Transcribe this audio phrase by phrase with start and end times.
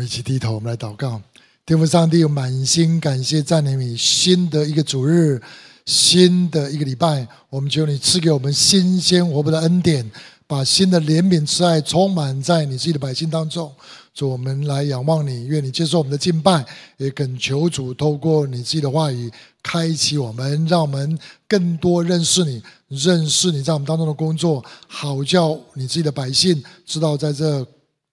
[0.00, 1.20] 们一起低头，我们来祷告。
[1.66, 5.38] 天父上帝，满心感谢赞美你，新的一个主日，
[5.84, 10.10] 新的一个礼拜，我们求你赐给我们新鲜活泼的恩典，
[10.46, 13.70] 把新的怜悯慈爱充满在你自己的百姓当中。
[14.14, 16.64] 主，我们来仰望你，愿你接受我们的敬拜，
[16.96, 19.30] 也恳求主透过你自己的话语
[19.62, 27.66] 开启我们，让我们更多认识你，认识你在我们当中的工作，好叫你自己的百姓知道在这。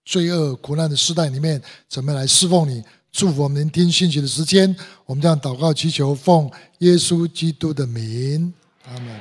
[0.08, 2.82] 罪恶苦难的时代里面，怎么来侍奉你？
[3.12, 4.74] 祝福我们聆听信息的时间。
[5.04, 8.54] 我们这样祷告祈求，奉耶稣基督的名，
[8.86, 9.20] 阿门。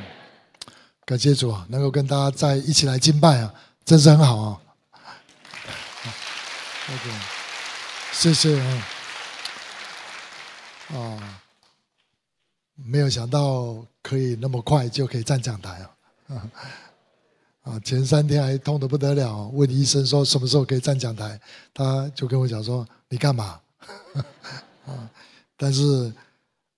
[1.03, 4.61] 感谢主啊，能够跟大家在一起来敬拜啊，真是很好啊。
[6.87, 7.11] OK，
[8.13, 8.87] 谢谢啊。
[10.93, 11.41] 啊，
[12.75, 15.85] 没有想到可以那么快就可以站讲台
[16.29, 16.49] 啊。
[17.67, 21.37] 啊，前三天还痛得不得了，问医生说什么时候可以站讲台，
[21.73, 23.59] 他就跟我讲说：“你干嘛？”
[24.87, 25.09] 啊，
[25.57, 26.13] 但是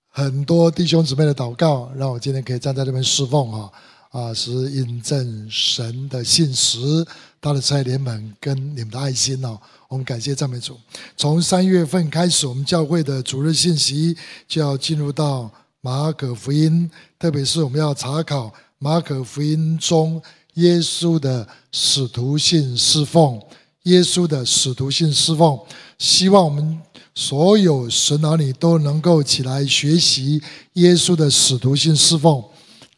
[0.08, 3.70] 很多弟兄姊妹的祷告，让我今天可以站在这边侍奉啊
[4.10, 7.06] 啊，是印证神的信实，
[7.40, 9.56] 他的慈爱怜悯跟你们的爱心哦。
[9.86, 10.76] 我们感谢赞美主。
[11.16, 14.16] 从三月份开始，我们教会的主日信息
[14.48, 15.48] 就要进入到
[15.82, 20.20] 马可福音，特别是我们要查考马可福音中。
[20.54, 23.40] 耶稣的使徒性侍奉，
[23.84, 25.58] 耶稣的使徒性侍奉，
[25.98, 26.78] 希望我们
[27.14, 30.42] 所有神儿女都能够起来学习
[30.74, 32.42] 耶稣的使徒性侍奉。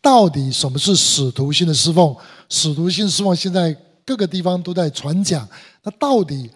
[0.01, 2.17] 到底什么是使徒性的侍奉？
[2.49, 5.49] 使徒性侍奉现在各个地方都在传讲。
[5.85, 6.51] 那到底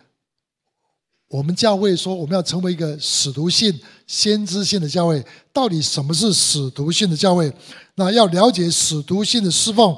[1.28, 7.52] 我们教会说我们要成为一个使徒性、先知性的教会，到底什么是使徒性的教会？
[7.94, 9.96] 那要了解使徒性的侍奉。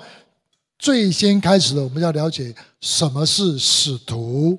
[0.79, 4.57] 最先开始的，我们要了解什么是使徒。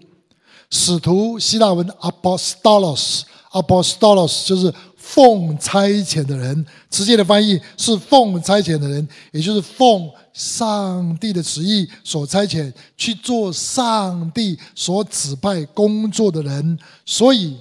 [0.69, 6.65] 使徒希腊文 apostolos，apostolos 就是奉差遣的人。
[6.89, 16.77] 直接的翻译是奉差遣的人，也就是奉上帝的旨意所差遣去做上帝所指派工作的人。
[17.05, 17.57] 所以，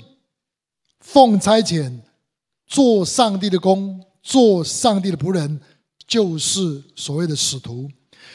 [1.00, 2.00] 奉差遣
[2.66, 5.58] 做上帝的工，做上帝的仆人，
[6.06, 7.88] 就是所谓的使徒。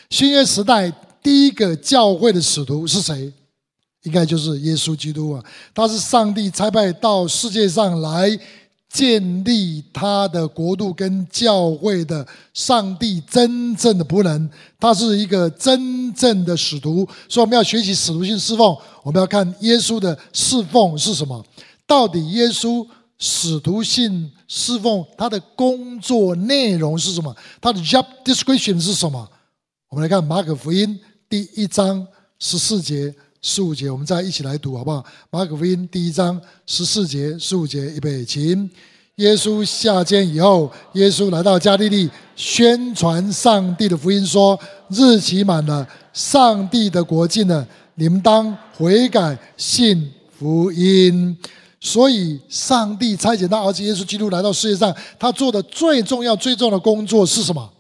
[0.10, 0.92] 新约时代
[1.22, 3.32] 第一个教会的使徒是谁？
[4.04, 5.42] 应该就是耶稣基督啊！
[5.74, 8.38] 他是上帝差派到世界上来
[8.90, 17.08] 建立他的国度跟教会的上帝真正的仆人，他是一个真正的使徒。
[17.30, 21.42] 所以我们要学习使徒性侍奉，我们要看耶稣的侍奉是什么？
[21.88, 22.86] 到底耶稣
[23.18, 27.34] 使徒性侍奉他的工作内容是什么？
[27.62, 29.28] 他的 job description 是什么？
[29.94, 31.00] 我们来看马可福音
[31.30, 32.04] 第一章
[32.40, 35.06] 十四节、十五节，我们再一起来读好不好？
[35.30, 38.68] 马可福音第一章十四节、十五节，预备，请。
[39.18, 44.60] 耶稣下监以后，耶稣来到加利利，宣传上帝的福音，说：
[44.90, 51.38] 日期满了，上帝的国境了，你们当悔改，信福音。
[51.80, 57.72] 所以，上帝差遣他儿子耶稣基督来到世界上，他做的最重要、最重要的工作是什么？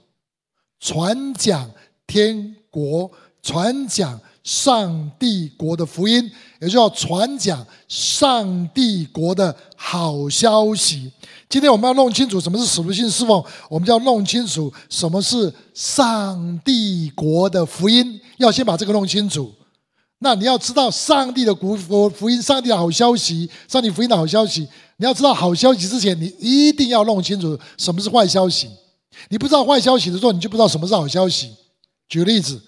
[0.79, 1.67] 传讲。
[2.13, 3.09] 天国
[3.41, 6.31] 传讲上帝国的福音，
[6.61, 11.11] 也就要传讲上帝国的好消息。
[11.49, 18.21] 今天我们要弄清楚什么是使徒性侍奉，我们就要弄清楚什么是上帝国的福音。
[18.37, 19.51] 要先把这个弄清楚。
[20.19, 21.75] 那你要知道上帝的国
[22.11, 24.67] 福音，上帝的好消息，上帝福音的好消息。
[24.97, 28.69] 你要知道好消息之前，你一定要弄清楚什么是坏消息。
[29.29, 31.49] 你不知道坏消息的时候，你就不知道什么是好消息。
[32.09, 32.61] 举个例子，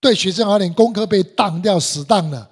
[0.00, 2.48] 对学生而言，功课被当掉、死当了。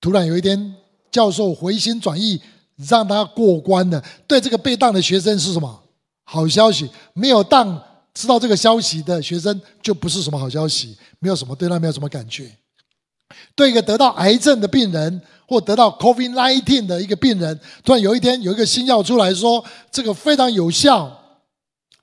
[0.00, 0.74] 突然有一天，
[1.10, 2.40] 教授回心转意，
[2.88, 4.02] 让他过关了。
[4.26, 5.82] 对这个被当的学生是什么
[6.24, 6.90] 好消息？
[7.12, 7.82] 没有当，
[8.14, 12.50] 知道这个消息的学生就不是什么好消息，没有什么对他没有什么感觉。
[13.54, 21.16] 对一个得到癌症的病人，或得到 COVID-19 的一个病人，突然有一天有一个新药出来说，这个非常有效，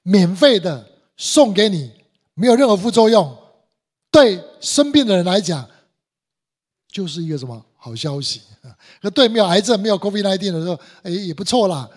[0.03, 0.87] 免费的
[1.17, 1.91] 送给你。
[2.39, 3.35] 没有任何副作用，
[4.11, 5.67] 对生病的人来讲，
[6.91, 8.41] 就是一个什么好消息？
[9.01, 11.89] 可对没有癌症、没有 COVID-19 的时候，哎，也不错啦。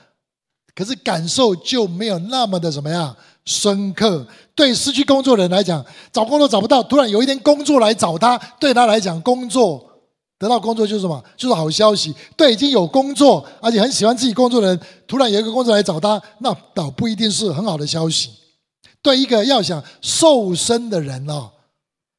[0.75, 3.15] 可是感受就没有那么的怎么样
[3.45, 4.27] 深刻。
[4.55, 9.85] 对失去工作的人来讲，找工作找不到，突然有一天工作来找他，对他来讲，工作
[10.39, 11.23] 得到工作就是什么？
[11.37, 12.15] 就是好消息。
[12.35, 18.31] 对已经有工作而且很喜欢自己工作的人，突然有一个工作来找他，那倒不一定是很好的消息。
[19.03, 21.51] 对一个要想瘦身的人哦，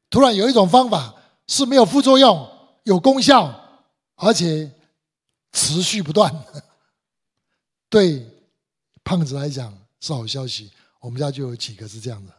[0.09, 1.13] 突然有一种方法
[1.47, 2.49] 是没有副作用、
[2.83, 3.53] 有功效
[4.15, 4.71] 而且
[5.51, 6.33] 持续不断。
[7.87, 8.25] 对
[9.03, 12.33] 胖子来讲是好消息，我们家就有几个是这样的。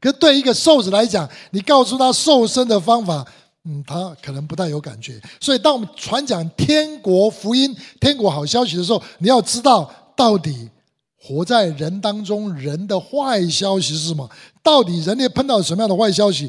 [0.00, 3.26] 可对一个瘦子来讲，你告诉他瘦身的方法，
[3.64, 5.20] 嗯，他可能不太有感觉。
[5.40, 10.70] 所以，当我们传讲天国福音、天国好消息的时候，你要知道到底。
[11.18, 14.30] 活在人当中，人的坏消息是什么？
[14.62, 16.48] 到底人类碰到什么样的坏消息？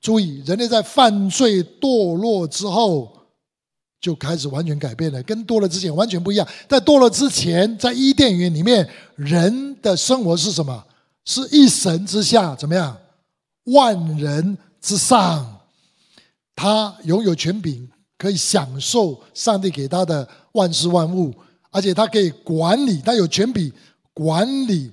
[0.00, 3.10] 注意，人类在犯罪堕落之后，
[4.00, 6.46] 就开始完全改变了，跟堕落之前完全不一样。
[6.68, 10.84] 在堕落之前，在伊甸园里面，人的生活是什么？
[11.24, 12.96] 是一神之下，怎么样？
[13.64, 15.60] 万人之上，
[16.54, 21.34] 他拥有权柄，可以享受上帝给他的万事万物，
[21.70, 23.72] 而且他可以管理，他有权柄。
[24.18, 24.90] 管理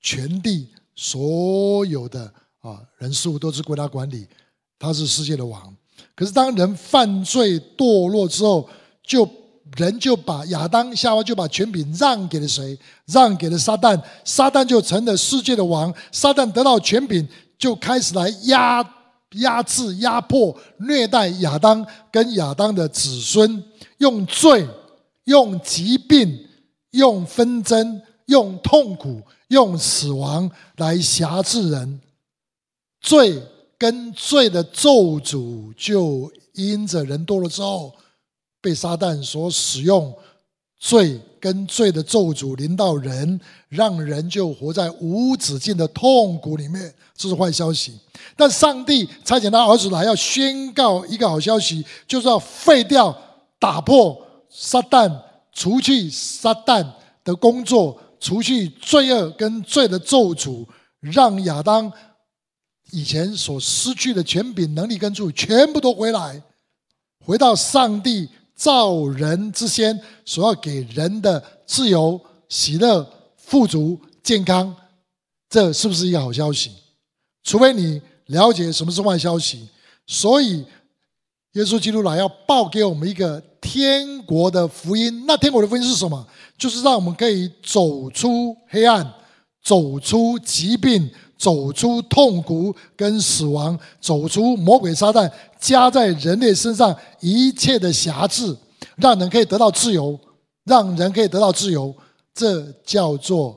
[0.00, 4.28] 全地所有的啊人事物都是归他管理，
[4.78, 5.74] 他是世界的王。
[6.14, 8.68] 可是当人犯罪堕落之后，
[9.02, 9.28] 就
[9.76, 12.78] 人就把亚当夏娃就把权柄让给了谁？
[13.06, 15.92] 让给了撒旦，撒旦就成了世界的王。
[16.12, 17.26] 撒旦得到权柄，
[17.58, 18.88] 就开始来压
[19.32, 23.64] 压制、压迫、虐待亚当跟亚当的子孙，
[23.96, 24.64] 用罪、
[25.24, 26.46] 用疾病、
[26.92, 28.00] 用纷争。
[28.28, 32.00] 用痛苦、用死亡来挟制人，
[33.00, 33.42] 罪
[33.76, 37.94] 跟罪的咒诅就因着人多了之后，
[38.60, 40.14] 被撒旦所使用，
[40.78, 47.98] 罪跟罪的咒诅临到人，让人就活在无止境的痛苦里面，这是坏消息。
[48.36, 53.16] 但上帝差遣他儿子来，要宣告一个好消息，就是要废掉、
[53.58, 54.20] 打破
[54.50, 55.10] 撒旦，
[55.52, 56.86] 除去撒旦
[57.24, 57.98] 的工作。
[58.20, 60.66] 除去罪恶跟罪的咒诅，
[61.00, 61.92] 让亚当
[62.90, 66.42] 以前所失去的权柄、能力跟助全部都回来，
[67.24, 74.74] 回到上帝造人之先所要给人的自由、喜乐、富足、健康，
[75.48, 76.72] 这是不是一个好消息？
[77.44, 79.68] 除非你了解什么是坏消息。
[80.10, 80.64] 所以，
[81.52, 85.24] 耶稣基督来要报给我们一个天国的福音。
[85.26, 86.26] 那天国的福音是什么？
[86.56, 89.14] 就是让我们可以走出黑暗，
[89.62, 98.56] 走出疾病，走出痛苦跟死亡，走出魔鬼撒旦加在人类身上一切的辖制，
[98.96, 100.18] 让人可以得到自由，
[100.64, 101.94] 让人可以得到自由，
[102.34, 103.56] 这叫做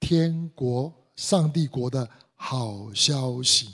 [0.00, 3.68] 天国、上帝国的好消息。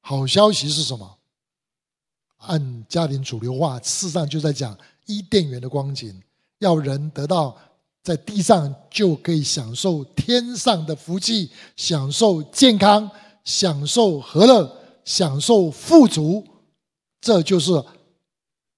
[0.00, 1.16] 好消息是什么？
[2.46, 4.76] 按家庭主流话，事上就在讲
[5.06, 6.20] 伊甸园的光景。
[6.60, 7.54] 要人得到
[8.02, 13.10] 在地上就可以享受天上的福气，享受健康，
[13.44, 16.42] 享受和乐，享受富足，
[17.20, 17.72] 这就是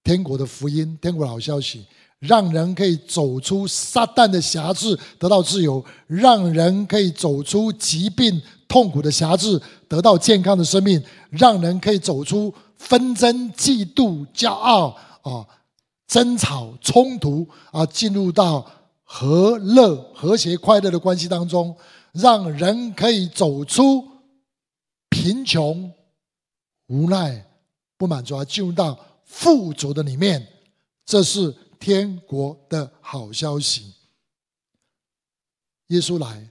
[0.03, 1.87] 天国的福音，天国的好消息，
[2.19, 11.00] 让人可以走出撒旦的辖制，得到自由；让人可以走出疾病痛苦的辖制，得到健康的生命；
[11.31, 15.47] 让人可以走出纷争、嫉妒、骄傲啊。
[16.07, 18.67] 争吵、冲突啊，进入到
[19.05, 21.77] 和乐、和谐、快乐的关系当中，
[22.13, 24.09] 让人可以走出
[25.11, 25.93] 贫穷、
[26.87, 27.47] 无奈、
[27.99, 30.49] 不满足，而进入到富足的里面。
[31.05, 33.93] 这是天国的好消息。
[35.89, 36.49] 耶稣来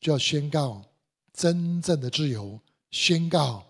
[0.00, 0.80] 就要宣告
[1.32, 2.60] 真正的自由，
[2.92, 3.64] 宣告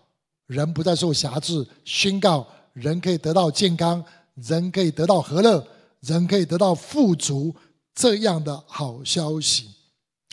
[0.51, 4.03] 人不再受辖制，宣告人可以得到健康。
[4.35, 5.67] 人可以得到和乐，
[5.99, 7.53] 人可以得到富足，
[7.93, 9.69] 这样的好消息。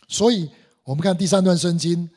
[0.06, 0.48] 所以，
[0.84, 2.08] 我们看第三段圣经，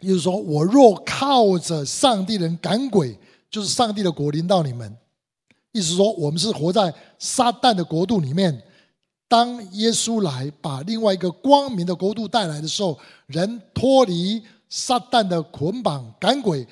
[0.00, 3.18] 就是说：“我若靠着上帝人赶鬼，
[3.50, 4.96] 就是上帝的国临到你们。”
[5.72, 8.62] 意思说，我们是活在撒旦的国度里面。
[9.26, 16.66] 当耶稣来把另外一个光明的国度带来的时候，人脱离撒旦的捆绑，赶鬼，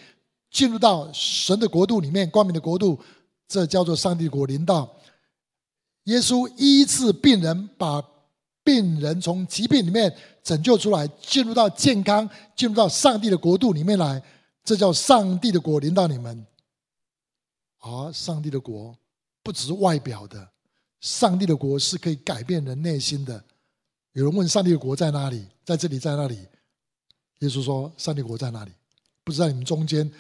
[0.51, 2.99] 进入到神的国度里面，光明的国度。
[3.49, 4.97] 这叫做上帝国临到，
[6.05, 8.03] 耶稣医治病人，把
[8.65, 10.13] 病人从疾病里面
[10.43, 14.21] 拯救出来，进入到健康，进入到上帝的国度里面来。
[14.65, 16.45] 这叫上帝的国临到你们。
[17.79, 18.99] 而上帝的国
[19.45, 20.49] 不只是外表的，
[21.01, 23.45] 上帝的国是可以改变人内心的。
[24.15, 25.47] 有人问上帝的国在哪里？
[25.65, 26.49] 在这里，在那里？
[27.41, 28.71] 耶稣说：上帝国在哪里？
[29.25, 30.11] 不是在你们中间。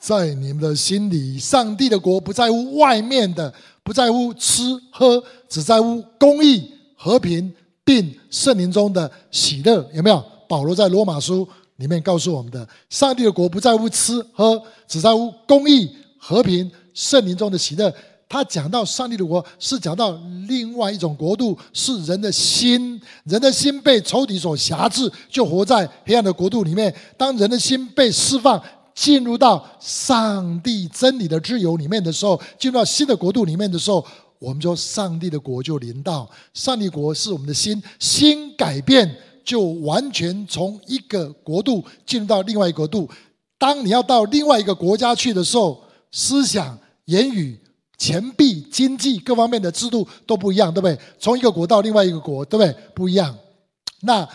[0.00, 3.52] 在你们的心里，上帝的国不在乎外面的，
[3.82, 7.52] 不在乎吃喝，只在乎公义、和平，
[7.82, 9.84] 并圣灵中的喜乐。
[9.92, 10.24] 有没有？
[10.48, 11.46] 保罗在罗马书
[11.78, 17.92] 里面告诉我们的，上帝的国不在乎吃喝，只在乎公义、和平，圣灵中的喜乐。
[18.28, 20.10] 他讲到上帝的国，是讲到
[20.46, 23.00] 另外一种国度，是人的心。
[23.24, 26.94] 人的心被仇敌所辖制，就活在黑暗的国度里面。
[27.16, 28.62] 当人的心被释放，
[28.94, 34.04] 进入到上帝真理的自由里面的时候，进入到新的国度里面的时候，
[34.38, 36.28] 我们说上帝的国就临到。
[36.52, 39.10] 上帝国是我们的心，心改变，
[39.42, 43.08] 就完全从一个国度进入到另外一个国度。
[43.56, 45.82] 当你要到另外一个国家去的时候，
[46.12, 47.58] 思想、言语。
[47.98, 50.98] 钱币、经济各方面的制度都不一样，对不对？
[51.18, 52.74] 从一个国到另外一个国，对不对？
[52.94, 53.36] 不一样。
[54.00, 54.26] 那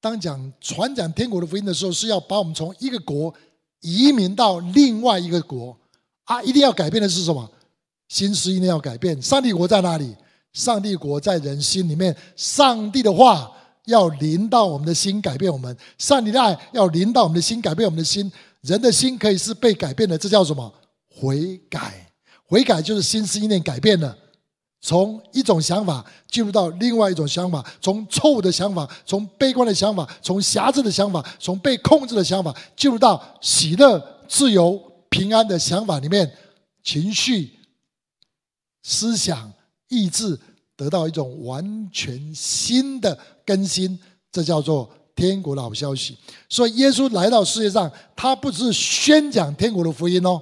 [0.00, 3.34] 当讲传讲天国的福音的时候，是要把我们从一个国
[3.80, 5.76] 移民到另外一个国
[6.24, 6.40] 啊！
[6.42, 7.50] 一定要改变的是什么？
[8.08, 9.20] 心思一定要改变。
[9.20, 10.14] 上帝国在哪里？
[10.52, 12.16] 上帝国在人心里面。
[12.36, 13.52] 上帝的话
[13.86, 18.30] 要临到我们的心，改变我们；上帝的爱要临到我们的心，改变我们的心。
[18.60, 20.72] 人的心可以是被改变的，这叫什么？
[21.08, 22.05] 悔改。
[22.46, 24.16] 悔改就是心思意念改变了，
[24.80, 36.32] 从一种想法进入到另外一种想法，从错误的想法，从悲观的想法，从狭隘的想法，从被控制的想法，进入到喜乐、自由、平安的想法里面，
[36.84, 37.50] 情绪、
[38.82, 39.52] 思想、
[39.88, 40.38] 意志
[40.76, 43.98] 得到一种完全新的更新，
[44.30, 46.16] 这叫做天国的好消息。
[46.48, 50.40] 所以耶稣来到世界上，他不是宣讲天国的福音哦。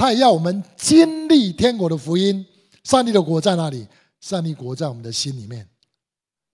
[0.00, 2.46] 他也要我们经历天国的福音。
[2.84, 3.86] 上帝的国在哪里？
[4.18, 5.68] 上帝国在我们的心里面。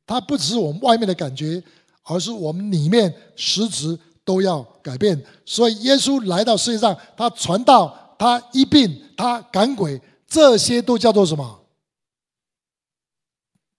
[0.04, 1.62] 它不只是我们外面的感觉，
[2.02, 5.24] 而是我们里面实质都要改变。
[5.44, 11.60] 所以耶稣来到世界上，他传道，他医病，他赶鬼，这些都叫做什么？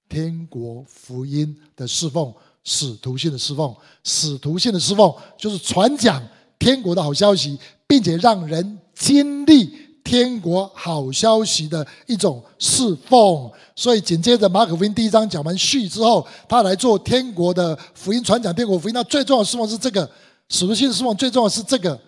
[0.07, 2.33] 天国福音的侍奉，
[2.63, 3.75] 使徒性的侍奉。
[4.05, 6.25] 使徒性的侍奉就是传讲
[6.57, 8.79] 天国的好消息，并且让人。
[8.97, 9.71] 经历
[10.03, 18.93] 天国好消息的一种侍奉，所以紧接着马可福音第一章讲完序之后，他来做天国的福音传讲，天国福音。
[18.93, 20.09] 那最重要的侍奉是这个，
[20.49, 21.99] 使徒性侍奉最重要是这个。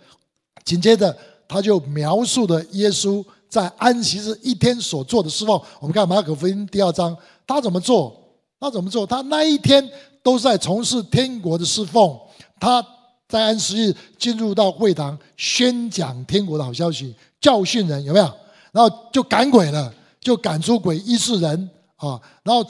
[0.66, 1.16] 紧接着
[1.48, 5.62] 他就描述了耶稣在安息日一天所做的侍奉。
[5.80, 7.16] 我们看马可福音第二章，
[7.46, 8.16] 他怎么做？
[8.60, 9.06] 他怎么做？
[9.06, 9.88] 他那一天
[10.24, 12.18] 都在从事天国的侍奉。
[12.60, 12.84] 他。
[13.30, 18.26] 在安息日进入到会堂宣讲天国的好消息，教训人有没有？
[18.72, 22.20] 然后就赶鬼了，就赶出鬼医治人啊！
[22.44, 22.68] 然后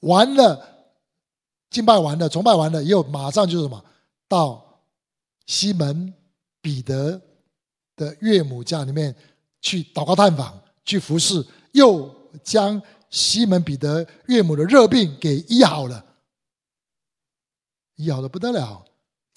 [0.00, 0.88] 完了，
[1.70, 3.84] 敬拜完了，崇拜完了，又马上就是什么？
[4.28, 4.64] 到
[5.46, 6.12] 西门
[6.60, 7.20] 彼得
[7.94, 9.14] 的岳母家里面
[9.60, 12.12] 去祷告探访，去服侍，又
[12.42, 16.04] 将西门彼得岳母的热病给医好了，
[17.94, 18.84] 医好的不得了。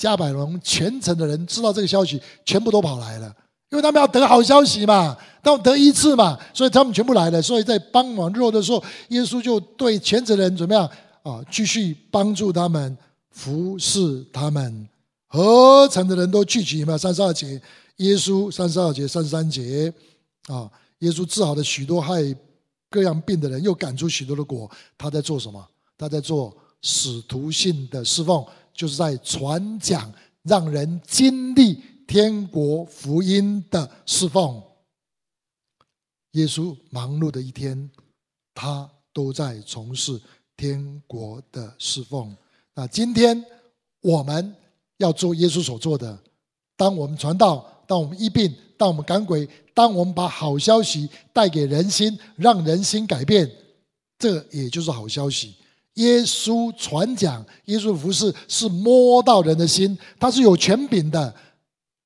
[0.04, 3.34] 加百隆全城的人知道这个消息，全部都跑来了，
[3.70, 7.42] 因为他们要得好消息嘛，他们得一次嘛，所以他们全部来了。
[7.42, 10.86] 所以在傍晚日落的时候，耶稣就对全城的人怎么样
[11.22, 11.42] 啊？
[11.50, 12.98] 继续帮助他们，
[13.32, 14.90] 服侍他们。
[15.30, 16.98] 合城的人都聚集，有没有？
[16.98, 17.62] 三十二节，
[17.96, 19.94] 耶稣三十二节、三十三节
[20.48, 20.70] 啊，
[21.00, 22.22] 耶稣治好了许多害
[22.90, 24.60] 各样病的人，又赶出许多的鬼。
[24.98, 25.66] 他在做什么？
[25.98, 28.46] 他在做使徒性的侍奉。
[28.74, 30.12] 就是在传讲，
[30.42, 34.62] 让人经历天国福音的侍奉。
[36.32, 37.90] 耶稣忙碌的一天，
[38.54, 40.20] 他都在从事
[40.58, 42.36] 天国的侍奉。
[42.74, 43.46] 那今天
[44.02, 44.56] 我们
[44.98, 46.18] 要做耶稣所做的，
[46.76, 53.50] 当我们传道，当我们医病，当我们赶鬼，当我们把好消息带给人心，让人心改变，
[54.18, 55.56] 这也就是好消息。
[55.96, 61.34] 耶稣传讲，耶稣服事是摸到人的心，他是有权柄的，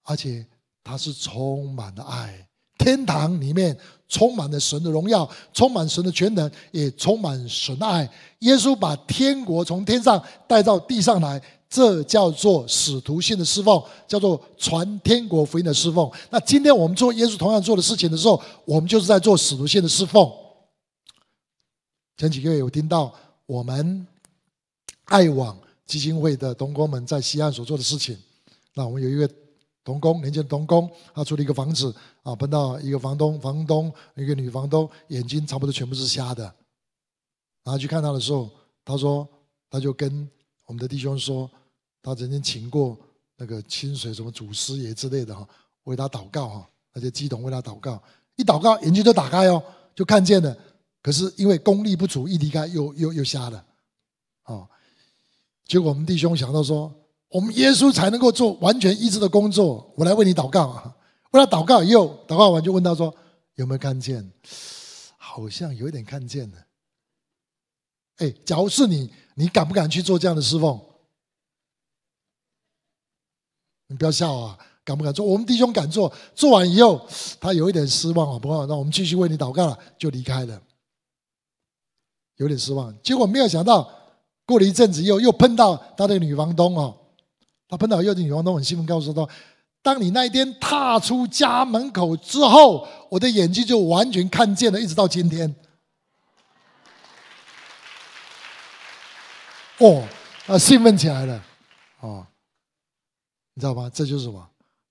[0.03, 0.45] 而且
[0.83, 2.45] 他是充满了爱。
[2.77, 3.75] 天堂里面
[4.09, 8.09] 充满了神的荣耀，充满神的全能，也充满神的爱。
[8.39, 16.11] 耶稣把天国从天上带到地上来，这叫做使徒性的侍奉，叫做传天国福音的侍奉。
[16.29, 20.29] 那今天我们做耶稣同样做的事情的时候，我们就是在做使徒性的侍奉。
[22.17, 23.13] 前几个月有听到。
[23.47, 24.05] 我们
[25.05, 28.17] 爱网基金会的同工们在西岸所做的事情，
[28.73, 29.27] 那我们有一个
[29.85, 36.43] 同工，年轻的同工，他租了一个房子啊，碰到一个房东，房东一个女房东，眼睛差不多全部是瞎的，
[37.63, 38.49] 然后去看他的时候，
[38.83, 39.25] 他说，
[39.69, 40.29] 他就跟
[40.65, 41.49] 我们的弟兄说，
[42.03, 42.97] 他曾经请过
[43.37, 45.47] 那个清水什么祖师爷之类的哈，
[45.83, 48.03] 为他祷告哈，那些乩童为他祷告，
[48.35, 49.63] 一祷告眼睛就打开哦，
[49.95, 50.57] 就看见了。
[51.01, 53.65] 可是因为功力不足，一离开又又又瞎了，
[54.45, 54.67] 哦，
[55.65, 56.93] 结果我们弟兄想到说，
[57.29, 60.95] 我们耶稣才能够做完全医治的工作，我来为你祷告，
[61.31, 63.13] 为他祷告以后，祷告完就问他说
[63.55, 64.29] ：“有没有看见？
[65.17, 66.57] 好像有一点看见了。”
[68.17, 70.79] 哎，假如是你，你敢不敢去做这样的侍奉？
[73.87, 74.57] 你不要笑啊！
[74.83, 75.25] 敢不敢做？
[75.25, 77.07] 我们弟兄敢做，做完以后
[77.39, 80.61] 他有一点失望啊，不过那我们继续为你祷告了，就离开了。
[82.37, 83.89] 有点失望，结果没有想到，
[84.45, 86.95] 过了一阵子又又碰到他的女房东哦，
[87.67, 89.27] 他碰到又的女房东很兴奋，告诉他：
[89.81, 95.55] 当你那一天踏出家门口之后，我的眼睛就完全看见了，一直到今天。
[99.79, 100.03] 哦，
[100.47, 101.43] 啊，兴奋起来了，
[101.99, 102.25] 哦，
[103.53, 103.89] 你知道吗？
[103.93, 104.47] 这就是什么？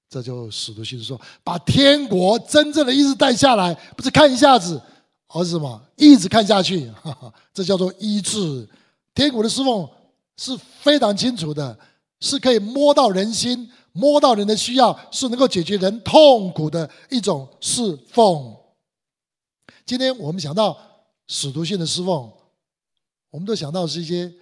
[0.08, 4.80] 这就使徒行说，把天国真正的意思带下来，不是看一下子，
[5.28, 5.80] 而是什么？
[5.96, 8.68] 一直看下去，哈哈，这叫做医治。
[9.14, 9.88] 天国的侍奉
[10.36, 11.78] 是非常清楚的，
[12.20, 18.56] 是可以摸到人心、摸到人的需要，是能够解决人痛苦的一种侍奉。
[19.84, 20.76] 今天我们想到
[21.28, 22.30] 使徒性的侍奉，
[23.30, 24.32] 我们都想到是一些。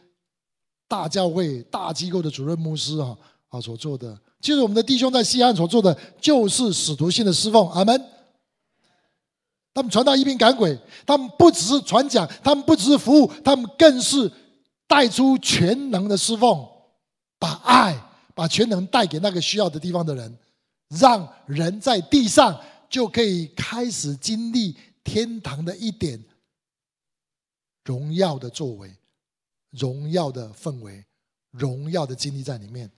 [0.86, 3.16] 大教会、大机构的主任牧师啊
[3.48, 7.66] 啊所做的，其实我们的弟兄在西安所做的，就是使徒性的侍奉。
[7.70, 8.00] 阿门。
[9.74, 14.32] 他们传道、医病、赶鬼，他们不只是传讲，他们不只是服务，他们更是
[14.86, 16.66] 带出全能的侍奉，
[17.38, 18.00] 把爱、
[18.34, 20.38] 把全能带给那个需要的地方的人，
[20.88, 26.24] 让人在地上就可以开始经历天堂的一点
[27.84, 28.94] 荣耀的作为。
[29.76, 31.04] 荣耀的氛围，
[31.50, 32.88] 荣耀的经历在里面。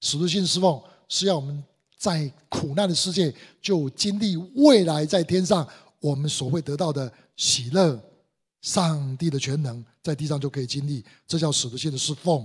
[0.00, 1.62] 使徒性侍奉是要我们
[2.00, 5.66] 在苦难的世界就经历未来在天上
[6.00, 8.00] 我们所会得到的喜乐，
[8.62, 12.42] 上帝的全能在地上就可以经历，这叫使徒性的侍奉。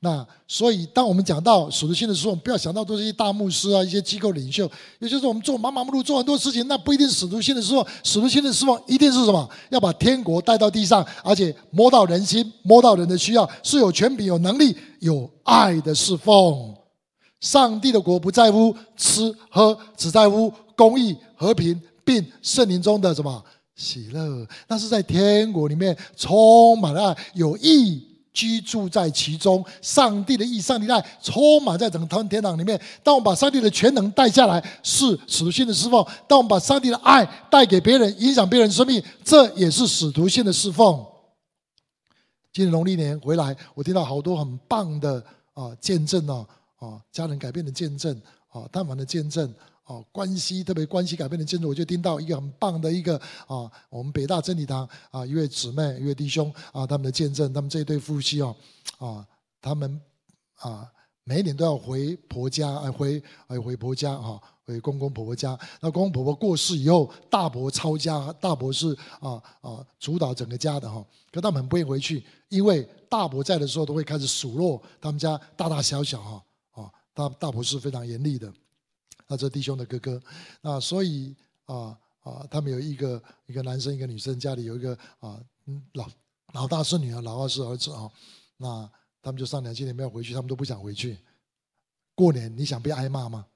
[0.00, 7.86] 那所以，当我们讲到使徒性的时候，不要想到都是一些大牧师啊，一些机构领袖，也就是我们做忙忙碌碌做很多事情，那不一定使徒性的时候。
[8.02, 9.48] 使徒性的时候一定是什么？
[9.70, 16.74] 要把天国带到地上，而且摸到人心，摸到人的需要，是有权柄、有能力、有爱的侍奉。
[17.42, 24.48] 上帝的国不在乎吃喝，只在乎公义、和平，并圣灵中的什么喜乐？
[24.66, 28.08] 那是在天国里面充满了爱，有义。
[28.34, 32.80] 居住在其中，上帝的义、上帝的爱充满在整个天堂里面。
[33.02, 41.04] 当我们把上帝的全能带下来，是使徒性的侍奉；当我们把上帝的爱带给别人，影响别人生命，这也是使徒性的侍奉。
[42.54, 46.48] 今年农历年回来，我听到好多很棒的啊见证哦，啊
[47.10, 49.52] 家人改变的见证啊探访的见证。
[49.84, 53.18] 哦，关系特别关系改变的见证，我就听到一个很棒的一个
[53.48, 58.54] 啊，我们北大真理堂啊一位姊妹一位弟兄啊，他们的见证，他们这一对夫妻哦
[58.98, 59.26] 啊，
[59.60, 60.00] 他们
[60.60, 60.88] 啊
[61.24, 65.58] 每一年都要回婆家，啊回哎回婆家哈，回公公婆婆家。
[65.80, 76.42] 那公公婆婆过世以后，大伯抄家，大伯是啊啊主导整个家的哈，可他们很不愿意回去，因为大伯在的时候都会开始数落他们家大大小小哈，
[77.14, 78.52] 大大伯是非常严厉的。
[79.26, 80.22] 他这弟兄的哥哥，
[80.60, 85.40] 那所以啊啊，他们有一个一个男生一个女生，家里有一个啊，
[85.94, 86.08] 老
[86.52, 88.10] 老大是女儿，老二是儿子啊。
[88.56, 88.90] 那
[89.22, 91.18] 他们就商量今年没有回去，他们都不想回去。
[92.14, 93.46] 过年你想被挨骂吗？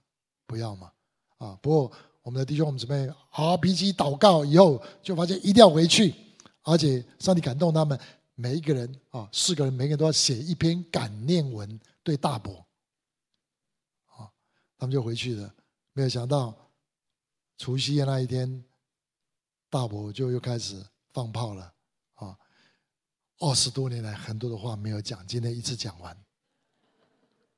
[0.47, 0.91] 不要嘛
[1.39, 1.59] 啊！
[1.61, 1.93] 不过
[2.23, 6.15] 我们的弟兄我们准备好好脾气祷告以后，就发现一定要回去，
[6.63, 7.99] 而且上帝感动他们
[8.35, 12.66] 每一个人啊，四个人每个人都要写一篇感念文对大伯，
[14.79, 15.55] 他们就回去了。
[15.93, 16.55] 没有想到，
[17.57, 18.65] 除夕夜那一天，
[19.71, 21.73] 大伯就又开始放炮了
[22.15, 22.37] 啊！
[23.39, 26.17] 二十多年来很多的话没有讲，今天一次讲完，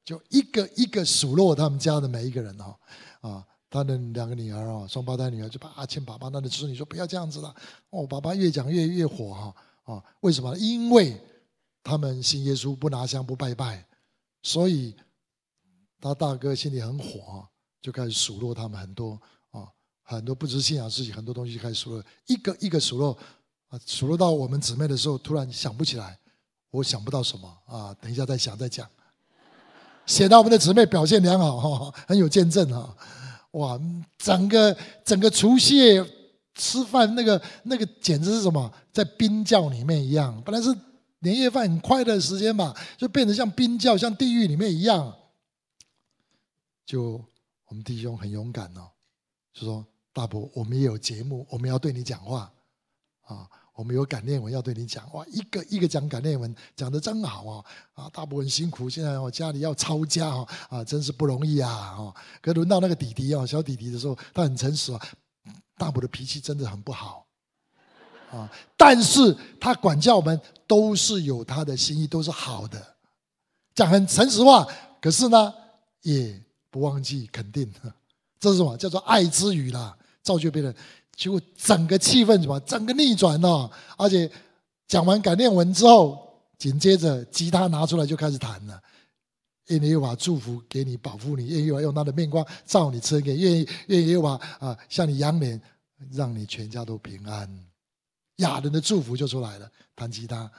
[0.05, 2.79] 就一个一个数落他们家的每一个人哈
[3.21, 3.47] 啊！
[3.71, 7.55] 他的两个女儿啊，双胞胎女儿就把阿庆爸爸那的子女说不要这样子了
[7.91, 9.57] 哦，爸爸越讲越越火哈
[9.95, 10.05] 啊！
[10.21, 10.57] 为什么？
[10.57, 11.21] 因为
[11.83, 13.87] 他们信耶稣不拿香不拜拜，
[14.43, 14.97] 所以
[16.01, 17.47] 他大哥心里很火。
[17.81, 19.13] 就开始数落他们很多
[19.53, 19.63] 啊，
[20.03, 23.17] 很多不知信仰事情，很多东西就开始数落，一个一个数落
[23.69, 26.19] 啊，数落到我们姊妹的时候，突然想不起来，
[26.73, 28.85] 我想不到什么啊，等一下再想再讲。
[30.07, 32.97] 写到我们的姊妹表现良好哈，很有见证哈，
[33.53, 33.81] 哇，
[34.19, 36.05] 整个整个除夕
[36.57, 40.77] 吃饭那个那个简直是什么，在冰窖里面一样，本来是
[41.21, 45.15] 年夜饭很快乐的时间嘛，就变成像冰窖，像地狱里面一样，
[46.89, 47.23] 就。
[47.71, 48.89] 我们弟兄很勇敢哦，
[49.53, 52.51] 就说大伯，我们也有节目，我们要对你讲话
[53.27, 53.47] 啊。
[53.75, 57.65] 我们有感念文要对你讲，哇，一个一个讲感念文，讲的真好啊！
[57.93, 61.95] 啊，大伯很辛苦，现在我家里要抄家哈，啊，真是不容易啊！
[61.99, 65.01] 哦，可轮到那个弟弟啊，小弟弟的时候，他很诚实啊，
[65.77, 67.27] 大伯的脾气真的很不好
[68.33, 72.97] 啊，但是他管教我们都是有他的心意，都是好的，
[73.75, 74.67] 讲很诚实话，
[75.03, 75.55] 可是呢，
[76.01, 77.71] 也不忘记肯定，
[78.41, 78.77] 这是什么？
[78.77, 80.75] 叫做爱之语啦，造就别人。
[81.17, 82.61] 结果整个气氛什么？
[82.61, 84.31] 整个逆转了，而且
[84.87, 88.81] 讲完感念文之后，紧接着吉他拿出来就开始弹了。
[89.67, 95.61] 愿耶和华祝福给你，保护你；愿耶和华用他的面光照你，赐给；愿意愿耶和华啊向你扬脸，
[96.13, 97.49] 让你全家都平安。
[98.37, 99.69] 亚人的祝福就出来了。
[99.97, 100.51] 弹吉他，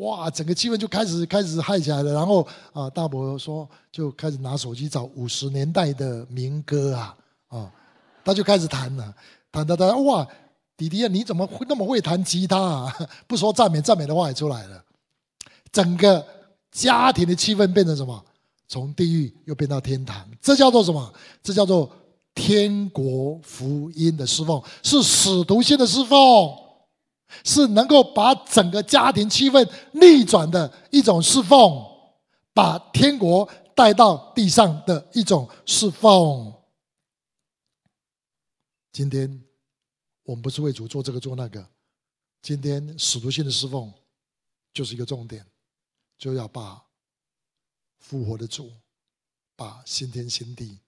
[0.00, 2.12] 哇，整个气氛就开始开始嗨起来了。
[2.12, 7.16] 然后啊，大伯说就开始拿手机找五十年代的民歌啊
[7.48, 7.72] 啊，
[8.24, 9.14] 他就开始弹了。
[9.52, 10.04] 弹弹弹！
[10.04, 10.26] 哇，
[10.76, 12.96] 弟弟啊，你怎么会那么会弹吉他啊？
[13.26, 14.82] 不说赞美，赞美的话也出来了。
[15.72, 16.24] 整个
[16.70, 18.24] 家庭的气氛变成什么？
[18.68, 21.12] 从地狱又变到天堂，这叫做什么？
[21.42, 21.90] 这叫做
[22.32, 26.18] 天国福音的侍奉，是使徒性的侍奉，
[27.44, 31.86] 是能够把整个家庭气氛逆转的一种侍奉，
[32.52, 36.52] 把天国带到地上的一种侍奉。
[38.92, 39.42] 今天
[40.24, 41.66] 我们不是为主做这个做那个，
[42.42, 43.92] 今天使徒性的侍奉
[44.72, 45.46] 就是一个重点，
[46.18, 46.82] 就要把
[47.98, 48.72] 复活的主，
[49.54, 50.80] 把新天新地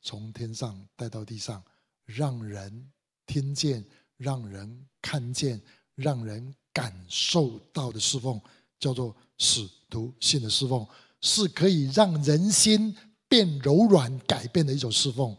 [0.00, 1.62] 从天上带到地上，
[2.04, 2.92] 让人
[3.26, 3.84] 听见、
[4.16, 5.60] 让人看见、
[5.98, 8.40] 让人感受到的侍奉，
[8.78, 10.86] 叫做使徒性的侍奉，
[11.20, 12.94] 是可以让人心
[13.28, 15.36] 变柔软、改变的一种侍奉。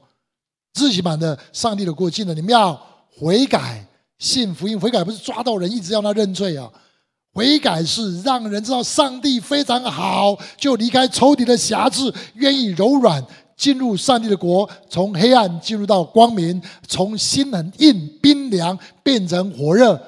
[0.73, 4.79] 自己版的上帝的国进了，你们要悔改，信福音。
[4.79, 6.69] 悔改不是抓到人一直要他认罪啊，
[7.33, 19.99] 悔改是让人知道上帝非常好，就离开仇敌的辖制，愿意柔软进入上帝的国，从黑暗进入到光明，从心很硬冰凉变成火热，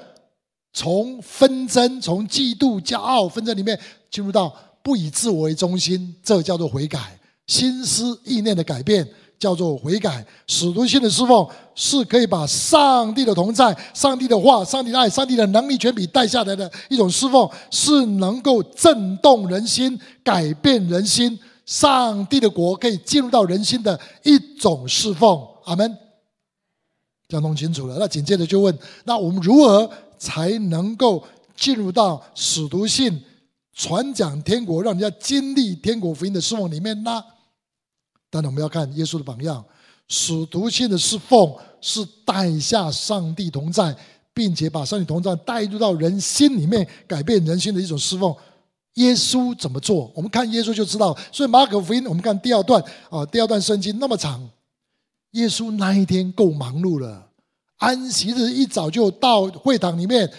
[0.73, 3.79] 从纷争、从嫉妒、骄傲、纷争里面
[4.09, 9.07] 进入到不以自我为中心，这叫做悔改，心思意念的改变。
[9.41, 25.41] 叫做悔改，使徒性的侍奉是可以把上帝的同在、上帝的话、上帝的爱、上帝的能力、全比带下来的一种侍奉，是能够震动人心、改变人心，上帝的国可以进入到人心的一种侍奉。
[25.65, 25.97] 阿门。
[27.27, 29.89] 这样弄清楚了，那紧接着就问：那我们如何
[30.21, 31.23] 才能够
[31.55, 33.19] 进入到使徒性
[33.73, 37.23] 传讲天国，让人家经历天国福音的侍奉里面呢？
[38.29, 39.65] 但是，我们要看耶稣的榜样，
[40.07, 43.95] 使徒性的侍奉是带下上帝同在，
[44.31, 48.35] 并且把上帝同在带入到人心里面，改变人心的一种侍奉。
[48.95, 50.11] 耶稣怎么做？
[50.13, 51.17] 我们看耶稣就知道。
[51.31, 52.79] 所以马可福音，我们看第二段
[53.09, 54.47] 啊，第二段圣经那么长，
[55.31, 57.30] 耶稣那一天够忙碌了。
[57.81, 60.31] 安息日一早就到会堂里面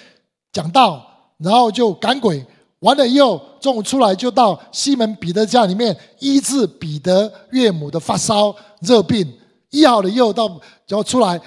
[0.53, 1.05] 讲道，
[1.39, 2.45] 然后就赶鬼。
[2.79, 9.27] 完了以后，中午出来就到西门彼得家里面医治彼得岳母的发烧热病，
[9.71, 10.47] 医好了以后到
[10.87, 11.41] 然后出来，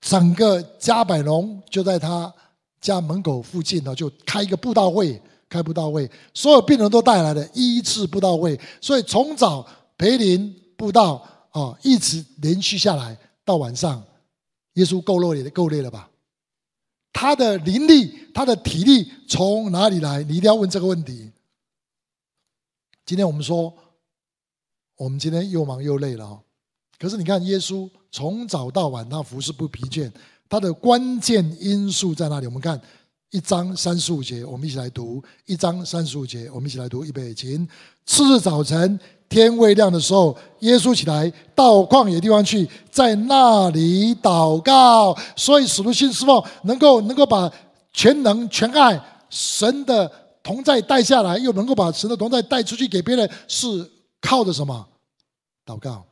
[0.00, 2.32] 整个加百隆就在他
[2.80, 9.66] 家门口附近呢，就开一个布道会，开布道会，所有病人都带来了医治布道会，所以从早
[9.98, 14.02] 培林布道啊，一直连续下来到晚上，
[14.74, 16.10] 耶稣够累了，够累了吧？
[17.12, 20.22] 他的灵力，他的体力从哪里来？
[20.22, 21.30] 你一定要问这个问题。
[23.04, 23.72] 今天我们说，
[24.96, 26.42] 我们今天又忙又累了哦。
[26.98, 30.10] 可是你看，耶稣从早到晚，他服侍不疲倦。
[30.48, 32.46] 他的关键因素在哪里？
[32.46, 32.80] 我们看
[33.30, 35.22] 一章三十五节，我们一起来读。
[35.46, 37.04] 一章三十五节，我们一起来读。
[37.04, 37.68] 预备，请。
[38.06, 38.98] 次日早晨。
[39.32, 45.16] 天未亮的时候，耶稣起来到旷野地方去，在那里祷告。
[45.34, 47.50] 所以使徒性侍奉能够能够把
[47.92, 50.10] 全能全爱神的
[50.42, 53.90] 同在带下来，又能够把神的同在带出去给别人，是
[54.20, 54.86] 靠着什么？
[55.64, 56.04] 祷告。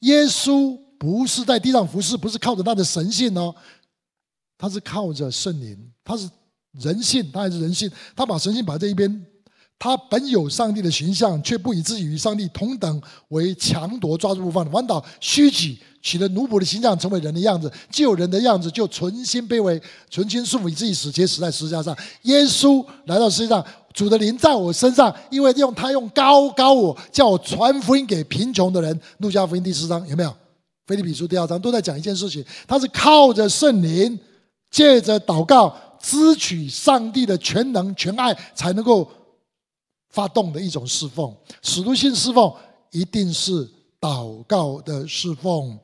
[0.00, 3.54] 耶稣不是在地上服侍，不是靠着他的神性哦，
[4.56, 6.28] 他是靠着圣灵，他是
[6.72, 9.26] 人性，他还是人性，他把神性摆在一边。
[9.78, 17.72] 他本有上帝的形象，却不以自己与上帝同等为强夺，抓住不放，反倒虚己，取了奴仆的形象，成为人的样子。
[17.88, 21.96] 既有人的样子，就存心卑微，存心顺服，以自己死，且死在十字架上。
[22.22, 23.64] 耶稣来到世界上，
[23.94, 29.00] 主的灵在我身上，因为用他用膏膏我，叫我传福音给贫穷的人。
[29.18, 30.34] 路加福音第四章有没有？
[30.88, 34.18] 腓利比书第二章都在讲一件事情，他是靠着圣灵，
[34.72, 35.72] 借着祷告。
[36.00, 39.10] 支取上帝的全能全爱才能够
[40.10, 41.34] 发动的一种侍奉。
[41.62, 42.52] 使徒性侍奉
[42.90, 43.68] 一定是
[44.00, 45.78] 祷告的侍奉。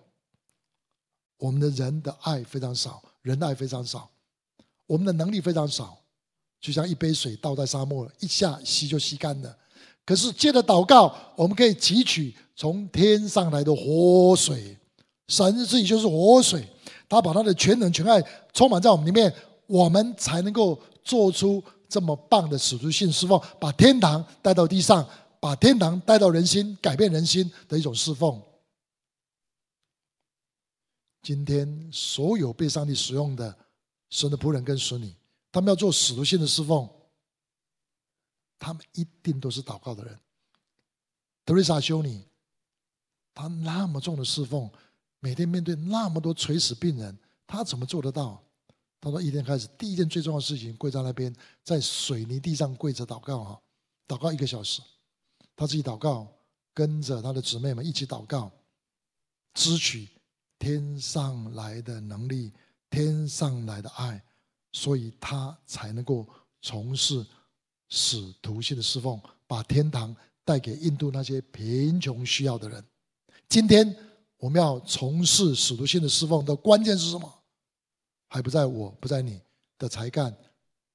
[1.39, 4.09] 我们的人的爱非常少，人的爱非常少，
[4.87, 5.99] 我们的能力非常少，
[6.61, 9.55] 就像一杯水倒在沙漠，一下吸就吸干了。
[10.07, 14.79] 可是借着祷告，我们可以汲取从天上来的活水，
[15.29, 16.67] 神自己就是活水，
[17.09, 19.35] 他把他的全能全爱充满在我们里面，
[19.67, 25.09] 我们才能够做出这么棒的使徒性侍奉，把天堂带到地上，
[25.41, 28.43] 把天堂带到人心，改变人心的一种侍奉。
[31.23, 33.57] 今天所有被上帝使用的
[34.11, 35.15] 神的仆人跟使女，
[35.51, 36.89] 他们要做使徒性的侍奉。
[38.59, 40.19] 他们一定都是祷告的人。
[41.45, 42.23] 德瑞莎修女，
[43.35, 44.71] 她那么重的侍奉，
[45.21, 48.44] 每天面对那么多垂死病人，她怎么做得到？
[49.05, 53.61] 他说一天开始，第一件最重要的事情，跪在那边，在水泥地上跪着祷告啊，
[54.09, 54.81] 祷告一个小时。
[55.55, 56.27] 他自己祷告，
[56.73, 58.51] 跟着他的姊妹们一起祷告，
[59.53, 60.09] 支取
[60.59, 62.53] 天上来的能力，
[62.89, 64.21] 天上来的爱，
[64.73, 66.27] 所以他才能够
[66.63, 67.25] 从事。
[67.91, 72.85] 使徒性的侍奉，把天堂带给印度那些贫穷需要的人。
[73.49, 73.95] 今天
[74.39, 77.33] 我们要从事使徒性的侍奉的关键是什么？
[78.35, 79.41] 还不在我，不在你
[79.79, 80.35] 的才干、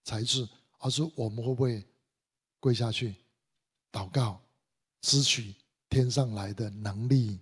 [0.04, 0.46] 才智，
[0.80, 1.82] 而是我们会不会
[2.60, 3.16] 跪下去
[3.94, 4.38] 祷告，
[5.00, 5.56] 支取
[5.90, 7.40] 天上来的能力。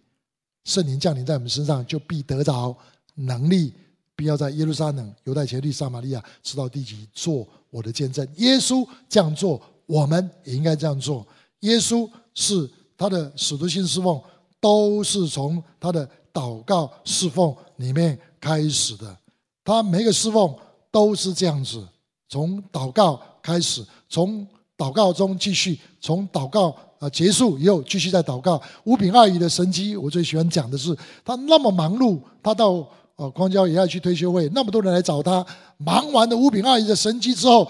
[0.66, 2.78] 圣灵降临在我们身上，就必得着
[3.16, 3.74] 能力。
[4.16, 8.24] 必要在耶路撒冷、犹太、全地、撒玛利亚，直到地极，做我的见证。
[8.36, 11.28] 耶稣这样做，我们也应该这样做。
[11.62, 14.22] 耶稣是他的使徒性侍奉，
[14.60, 19.18] 都是从他的祷告侍奉里面开始的。
[19.68, 20.56] 他每个侍奉
[20.90, 21.86] 都是这样子，
[22.30, 28.62] 从祷告开始，从祷告中继续，从祷告啊结束以后继续再祷告。
[28.86, 32.88] 五饼二鱼的神迹，我最喜欢讲的是他那么忙碌，他到。
[33.18, 35.44] 呃，光教也要去退休会，那么多人来找他。
[35.78, 37.68] 忙完了五饼二鱼的神迹之后，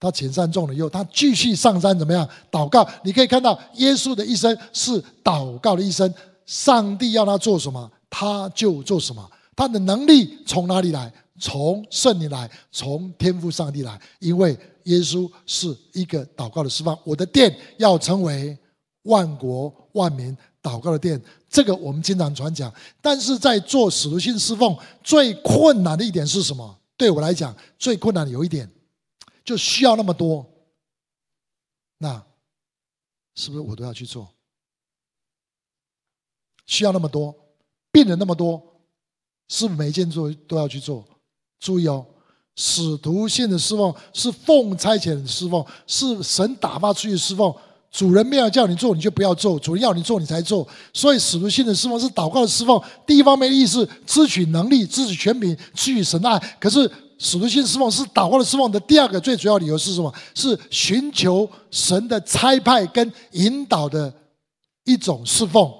[0.00, 2.28] 他遣散众了以后，他继续上山怎么样？
[2.50, 2.84] 祷告。
[3.04, 6.12] 你可以看到耶稣的一生是祷告的一生。
[6.46, 9.24] 上帝要他做什么，他就做什么。
[9.54, 11.12] 他的能力从哪里来？
[11.40, 14.00] 从圣灵来，从天父上帝来。
[14.18, 16.96] 因为耶稣是一个祷告的示范。
[17.04, 18.56] 我的殿要成为
[19.02, 22.72] 万国万民祷告的殿，这个我们经常传讲。
[23.00, 26.78] 但是在做使徒性侍奉，最困难的一点是什么？
[26.96, 28.70] 对我来讲，最困难的有一点，
[29.44, 30.46] 就需要那么多。
[31.98, 32.22] 那
[33.34, 34.28] 是不是我都要去做？
[36.66, 37.34] 需要那么多，
[37.90, 38.62] 病人那么多，
[39.48, 41.04] 是不是每一件做都要去做？
[41.62, 42.04] 注意哦，
[42.56, 47.54] 使徒性的侍奉是奉差遣的侍奉，是神打发出去的侍奉。
[47.92, 50.66] 主人没有叫你做，你就不要做；主人要你做，你才做。
[50.94, 52.80] 所以，使徒性的侍奉是祷告的侍奉。
[53.06, 56.38] 第一方面的意思，支取能力，支取权柄，支取神爱。
[56.58, 60.12] 可是，使徒性侍奉是祷告的侍奉的第二个最主要理由是什么？
[60.34, 64.12] 是寻求神的差派跟引导的
[64.84, 65.70] 一种侍奉。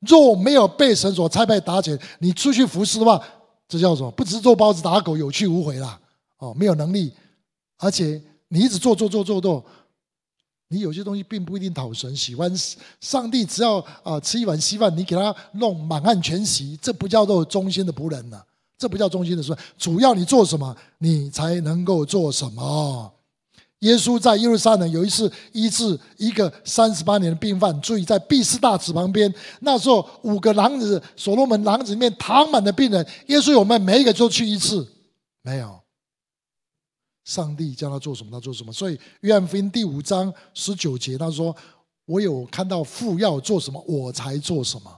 [0.00, 3.22] 若没有被神所差派打遣，你出去服侍的话，
[3.70, 4.10] 这叫什么？
[4.10, 5.98] 不只是做包子打狗，有去无回啦。
[6.38, 7.12] 哦，没有能力，
[7.78, 9.64] 而且你一直做做做做做。
[10.72, 12.52] 你有些东西并不一定讨神喜欢，
[13.00, 18.42] 上帝只要啊吃一碗稀饭，你给他弄满汉全席，这不叫做忠心的仆人呢，
[18.76, 19.58] 这不叫忠心的仆人。
[19.78, 23.12] 主要你做什么，你才能够做什么。
[23.80, 34.86] 耶稣在耶路撒冷有一次医治一个三十八年的病患，注意在毕士大池旁边，那时候五个廊子，所罗门廊子里面躺满的病人，耶稣有没有每一个都去医治？
[35.42, 35.80] 没有。
[37.24, 38.72] 上帝叫他做什么，他做什么。
[38.72, 41.54] 所以约翰福音第五章十九节，他说
[42.04, 44.90] ：“我有看到父要做什么，我才做什么。”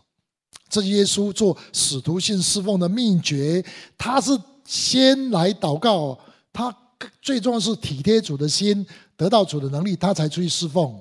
[0.71, 3.62] 这耶稣做使徒性侍奉的秘诀。
[3.99, 4.31] 他是
[4.64, 6.18] 先来祷告，
[6.53, 6.75] 他
[7.21, 8.87] 最重要是体贴主的心，
[9.17, 11.01] 得到主的能力，他才出去侍奉。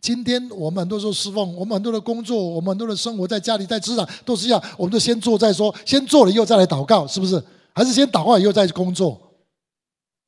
[0.00, 7.42] 今天我们很多时候侍奉，我们很多的工作，我们很多的生活，在家里，在职场都是这样，我们都先做再说，先做了以后再来祷告，是不是？
[7.72, 9.18] 还是先祷告以后再工作？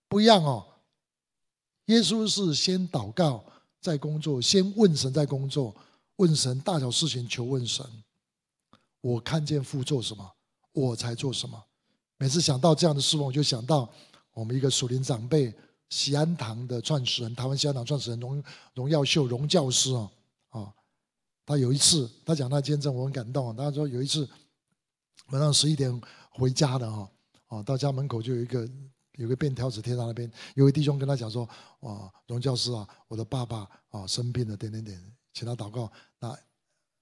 [0.08, 0.64] 不一样哦，
[1.86, 3.44] 耶稣是先祷告
[3.80, 5.74] 再工作，先问神再工作，
[6.16, 7.84] 问神大小事情求问神。
[9.00, 10.24] 我看见父做什么，
[10.72, 11.60] 我才做什么。
[12.16, 13.90] 每次想到这样的侍奉，我就想到
[14.32, 15.54] 我们一个属灵长辈，
[15.88, 18.42] 西安堂的创始人，台湾西安堂创始人荣
[18.74, 20.10] 荣耀秀荣教师哦，
[20.48, 20.74] 啊，
[21.44, 23.54] 他有一次他讲他见证，我很感动。
[23.56, 24.28] 他说有一次
[25.28, 27.10] 晚上十一点回家的哈，
[27.48, 28.68] 啊，到家门口就有一个。
[29.16, 30.28] 有个便条纸贴在那边。
[30.54, 31.46] 有位弟兄跟他讲说
[31.80, 34.98] ：“哇，荣教师啊，我的爸爸啊生病了，点点点，
[35.34, 35.92] 请他祷告。
[36.18, 36.34] 那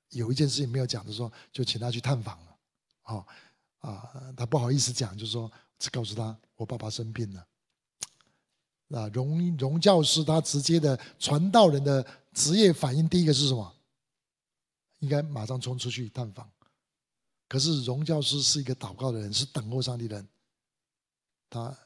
[0.09, 2.57] 有一件事情没有讲的时候，就请他去探访了。
[3.03, 3.27] 好
[3.79, 5.49] 啊，他不好意思讲，就说
[5.89, 7.47] 告诉他我爸爸生病了。
[8.89, 13.73] 那荣荣教师他直接的传道人的职业反应，第一个是什么？
[14.99, 16.51] 应该马上冲出去探访。
[17.49, 20.29] 可是荣教师是一个祷告的人，是等候上帝的人。
[21.49, 21.77] 他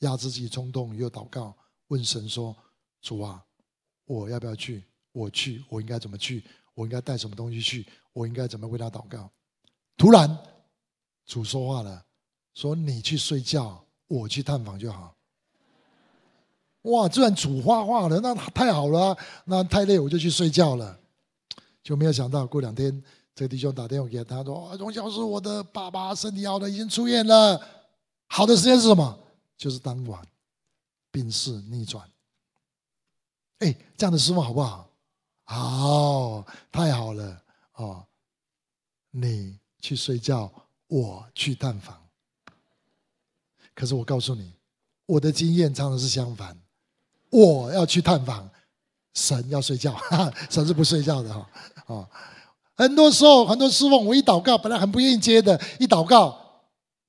[0.00, 1.56] 压制自己冲动，又祷告，
[1.88, 2.54] 问神说
[3.00, 3.42] ：“主啊，
[4.04, 4.84] 我要不要去？
[5.12, 6.44] 我去，我应该怎么去？
[6.74, 7.86] 我应该带什么东西去？
[8.12, 9.30] 我应该怎么为他祷告？”
[9.96, 10.38] 突然，
[11.24, 12.05] 主说话了，
[12.56, 15.14] 说：“你去睡觉，我去探访就好。”
[16.90, 17.08] 哇！
[17.08, 20.98] 居然主画画了，那太好了，那太累，我就去睡觉了。
[21.82, 23.02] 就没有想到，过两天，
[23.34, 27.60] 这个弟兄打电话给他，说：“荣教授，我的爸爸身体好了，已经出院了。”
[28.26, 29.18] 好的时间是什么？
[29.58, 30.26] 就是当晚，
[31.10, 32.08] 病势逆转。
[33.58, 34.88] 哎，这样的师傅好不好？
[35.44, 37.42] 好，太好了
[37.74, 38.06] 哦！
[39.10, 40.50] 你去睡觉，
[40.86, 42.05] 我去探访。
[43.76, 44.52] 可是我告诉你，
[45.04, 46.58] 我的经验常常是相反。
[47.30, 48.48] 我要去探访，
[49.12, 51.48] 神要睡觉，哈 哈神是不睡觉的哈。
[51.86, 52.08] 啊，
[52.74, 56.64] 很多时候，很多师傅，我一祷告，本来很不愿意接的，一祷告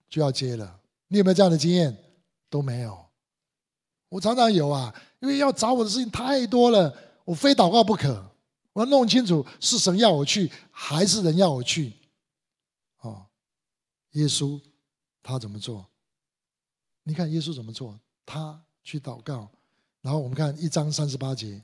[0.09, 0.79] 就要接了。
[1.07, 1.97] 你有没有这样的经验？
[2.49, 2.97] 都没有。
[4.09, 8.25] 我常常有啊，因为要找我的事情太多了，我非祷告不可。
[8.73, 11.93] 我要弄清楚是神要我去，还是人要我去。
[13.01, 13.25] 哦，
[14.11, 14.59] 耶稣
[15.23, 15.85] 他怎么做？
[17.07, 17.97] 你看耶稣怎么做？
[18.25, 19.47] 他去祷告，
[20.01, 21.61] 然后我们看一章三十八节，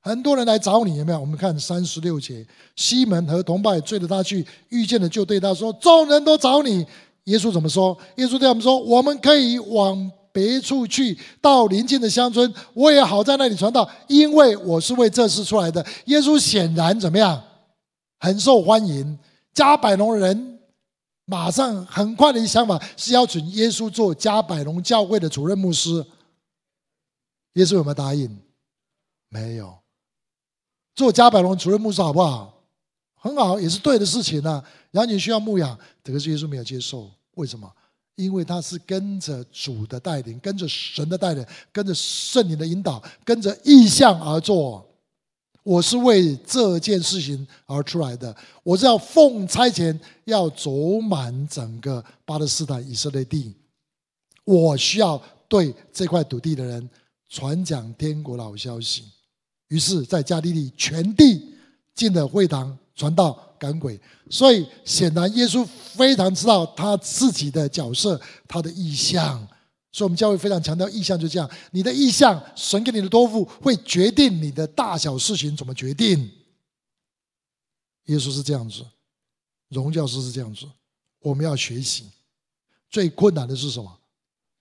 [0.00, 1.20] 很多人来找你，有没有？
[1.20, 6.86] 我们看三十六节，西门和同伴追着他去，遇见了就对他说：“众人都找你。”
[7.24, 7.94] 耶稣怎么说？
[8.16, 17.42] 耶稣对他们说：“我们可以往别处去，到邻近的乡村，我也好在那里传道，因为我是为这事出来的。”耶稣显然怎么样？
[18.18, 19.18] 很受欢迎。
[19.52, 20.55] 加百隆人
[21.26, 26.04] 马上很快的一个想法是邀请耶稣做加百隆教会的主任牧师。
[27.54, 28.38] 耶稣有没有答应？
[29.28, 29.76] 没有。
[30.94, 32.62] 做加百隆主任牧师好不好？
[33.16, 34.64] 很好，也是对的事情呢、啊。
[34.92, 37.10] 然后你需要牧养，可是耶稣没有接受。
[37.32, 37.70] 为什么？
[38.14, 44.85] 因为他是跟着主的带领，跟着神的带领，跟着圣灵的引导，跟着意向而做。
[45.66, 53.52] 我是为这件事情而出来的，我是要奉差遣，要走满整个巴勒斯坦以色列地。
[54.44, 56.88] 我需要对这块土地的人
[57.28, 59.02] 传讲天国的好消息。
[59.66, 61.52] 于是，在加利利全地
[61.96, 63.36] 进了会堂传道。
[63.58, 63.98] 赶鬼，
[64.28, 69.48] 所以显然耶稣非常知道他自己的角色，他的意向。
[69.96, 76.30] 所以我们教会非常强调意向，就这样，你的意向，神给你的托付，会决定你的大小事情怎么决定。
[78.04, 78.84] 耶稣是这样子，
[79.70, 80.66] 荣教师是这样子，
[81.20, 82.10] 我们要学习。
[82.90, 83.90] 最困难的是什么？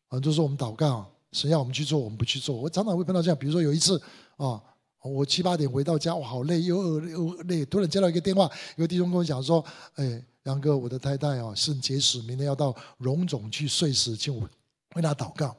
[0.08, 2.56] 很多时候我们祷告，神要我们去做，我们不去做。
[2.56, 4.02] 我常常会碰到这样，比如说有一次
[4.38, 4.64] 啊。
[5.04, 7.64] 我七八点回到家，我好累，又饿又累。
[7.66, 9.64] 突然接到一个电话，有个弟兄跟我讲说
[9.96, 14.50] ：“哎，杨哥，我的太太啊，肾结石，明天要到荣总去睡死，请我
[14.96, 15.56] 为他祷告。”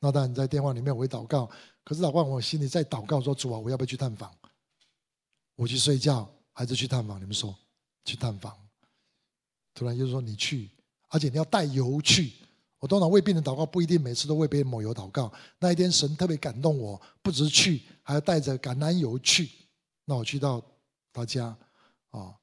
[0.00, 1.50] 那当然在电话里面我会祷告，
[1.82, 4.30] 可是祷告我心里在祷告说：“主啊，我要不要去探访？
[5.56, 7.20] 我去睡觉还是去探访？
[7.20, 7.54] 你们说
[8.04, 8.56] 去探访？”
[9.74, 10.70] 突然就说：“你去，
[11.08, 12.32] 而且你要带油去。”
[12.80, 15.32] 我通常为病人祷告，不一定每次都为别人抹油祷告。
[15.58, 19.50] 那一天神特别感动我，不只是去，还要带着橄榄油去。
[20.04, 20.62] 那我去到
[21.10, 21.56] 他家，
[22.10, 22.34] 啊，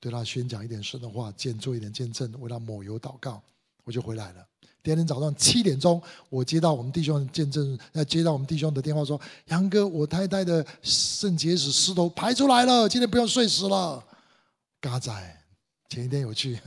[0.00, 3.40] 对他宣讲一点神的话，见做一点见证，为他抹油祷告，
[3.84, 4.48] 我就回来了。
[4.86, 9.20] 第二天早上七点钟，我接到我们弟兄的见证，呃接到我们弟兄的电话说
[9.50, 14.00] ：“杨哥，我太太的肾结石石头排出来了，今天不用睡死了。”
[14.80, 15.12] 嘎仔，
[15.88, 16.56] 前一天有去。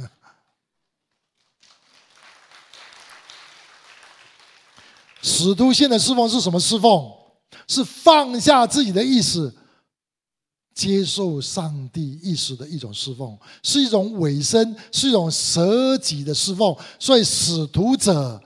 [5.24, 7.10] 使徒性的侍奉是什么侍奉？
[7.70, 9.56] 是放下自己的意思，
[10.80, 16.74] 接受上帝意识的一种侍奉，是一种委身，是一种舍己的侍奉。
[16.98, 18.42] 所以，使徒者，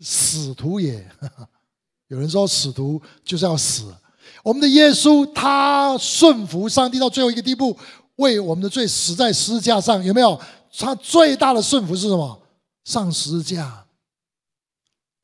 [0.00, 1.08] 使徒也。
[2.10, 3.94] 有人说，使徒就是要死。
[4.42, 7.76] 我们的耶稣，他顺服上帝到最后一个地步，
[8.16, 10.04] 为我们的罪死在十字架上。
[10.04, 10.40] 有没有？
[10.76, 12.42] 他最大的顺服是什么？
[12.84, 13.85] 上十字架。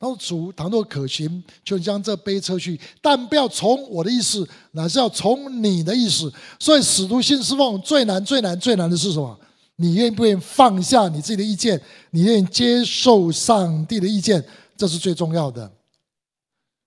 [0.03, 6.33] 然后主，倘若可行，就将这杯撤去，但不要从我的意思，乃是要从你的意思。
[6.59, 9.39] 所以使徒信侍奉最难、最难、最难的是什么？
[9.77, 11.81] 你愿不愿意放下你自己的意见？
[12.11, 14.45] 你愿意接受上帝的意见？
[14.77, 15.71] 这是最重要的。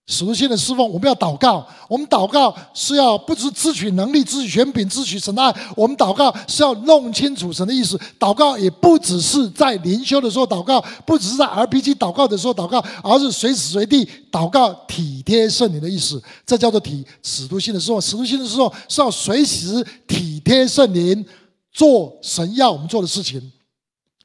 [0.08, 1.68] 使徒性的侍奉，我们要祷告。
[1.90, 5.52] 我们祷告是要不只是支取能力、支取权柄、支取神爱。
[5.76, 8.00] 我们祷告是要弄清楚神的意思。
[8.20, 16.22] 祷告也不只是在灵修的时候祷告，不只是在 RPG 祷告的时候祷告，而是随时随地祷告，体贴圣灵的意思。
[16.46, 18.00] 这叫做体使徒性的侍奉。
[18.00, 21.26] 使徒性的侍奉是要随时体贴圣灵，
[21.72, 23.52] 做神要我们做的事情。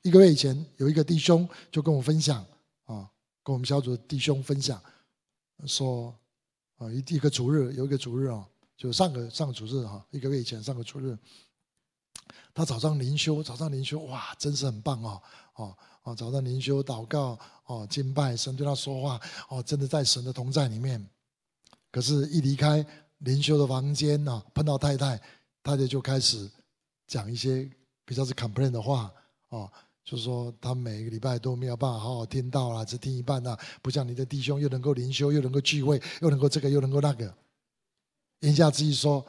[0.02, 2.36] 一个月以前，有一个弟兄就跟我分享
[2.84, 3.08] 啊，
[3.42, 4.78] 跟我们小组的弟兄分享。
[5.66, 6.14] 说
[6.76, 8.46] 啊，一一个主日有一个主日啊，
[8.76, 11.16] 就上个上个主日哈，一个月以前上个主日，
[12.54, 15.22] 他早上灵修，早上灵修哇，真是很棒哦
[15.54, 21.04] 哦哦，早上灵修祷告哦，敬拜神对他说话哦，真的在神的同在里面。
[21.90, 22.84] 可是，一离开
[23.18, 25.16] 灵修的房间啊，碰到太太，
[25.62, 26.50] 太太就开始
[27.06, 27.70] 讲一些
[28.04, 29.12] 比较是 complain 的话
[29.48, 29.70] 哦。
[30.10, 37.32] 就是说，他每个礼拜都没有办法好好听到啊，只听一半啊，不像你的弟兄又能够灵修，又能够聚会，又能够这个，又能够那个。
[38.40, 39.24] 言下之意说，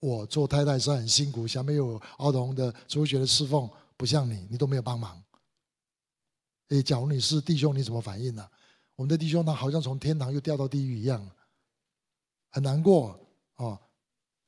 [0.00, 5.22] 我做太太是很辛苦，下面有儿童的主学的侍奉，不像你，你都没有帮忙。
[6.70, 8.44] 诶，假如你是弟兄，你怎么反应呢、
[8.96, 11.24] 我们的弟兄他好像从天堂又掉到地狱一样，
[12.50, 13.16] 很难过
[13.54, 13.78] 哦。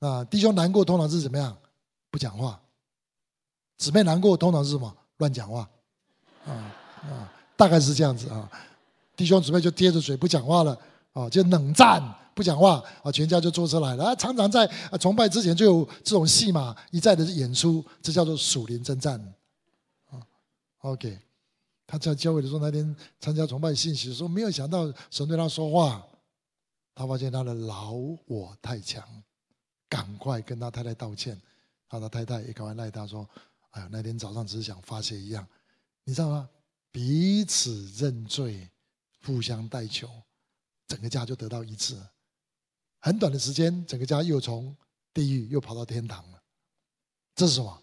[0.01, 1.57] 那弟兄难过通常是怎么样？
[2.11, 2.61] 不讲话。
[3.78, 4.93] 姊妹难过通常是什么？
[5.18, 5.66] 乱讲话，
[6.47, 8.51] 啊啊，大概是这样子啊。
[9.16, 10.78] 弟兄姊妹就接着嘴不讲话了，
[11.12, 12.03] 啊，就冷战
[12.34, 14.05] 不讲话，啊，全家就坐车来了。
[14.05, 14.66] 啊，常常在
[15.01, 19.18] 崇拜之前就有这种戏码一再的演出，这叫做属灵征战。
[20.11, 20.20] 啊
[20.82, 21.18] ，OK，
[21.86, 26.05] 他在教会的时候那天参加崇拜信息的时候，没有想到神对他说话，
[26.94, 27.92] 他发现他的老
[28.26, 29.03] 我太强，
[29.88, 31.40] 赶快跟他太太道歉，
[31.88, 33.26] 他的太太也赶快赖他说。
[33.70, 35.47] 哎呀，那天早上只是想发泄一样，
[36.09, 36.49] 你知道吗？
[36.93, 38.71] 彼此认罪，
[39.25, 40.09] 互相代求，
[40.87, 42.01] 整个家就得到一致。
[43.01, 44.75] 很短的时间，整个家又从
[45.13, 46.43] 地狱又跑到天堂了。
[47.35, 47.83] 这是什么？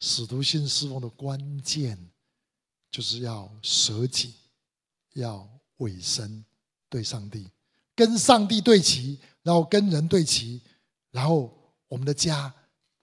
[0.00, 1.98] 使徒性侍奉的关键，
[2.90, 4.34] 就是要舍己，
[5.12, 6.44] 要委身
[6.88, 7.48] 对上帝，
[7.94, 10.62] 跟上帝对齐，然后跟人对齐，
[11.10, 11.54] 然后
[11.88, 12.52] 我们的家。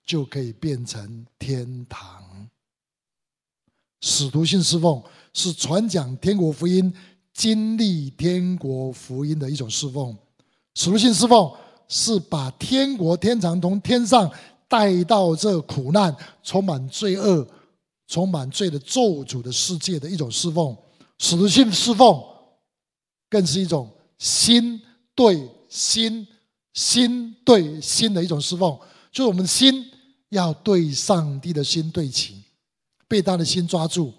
[0.04, 2.50] 就可以变成天堂。
[4.02, 5.02] 使徒性侍奉
[5.34, 6.94] 是传讲天国福音、
[7.34, 10.16] 经历天国福音的一种侍奉。
[10.76, 11.52] 使徒性侍奉
[11.88, 14.30] 是把天国天堂从天上
[14.68, 17.48] 带到这苦难、充满罪恶、
[18.08, 20.76] 充满罪的咒诅的世界的一种侍奉。
[21.18, 22.22] 使徒性侍奉
[23.30, 24.82] 更是一种心
[25.16, 26.28] 对心、
[26.74, 28.78] 心对心的一种侍奉，
[29.12, 29.88] 就是我们心。
[30.32, 32.42] 要对上帝的心对齐，
[33.12, 34.14] 被他的心抓住，